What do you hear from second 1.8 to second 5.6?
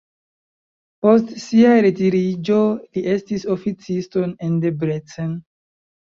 retiriĝo li estis oficisto en Debrecen.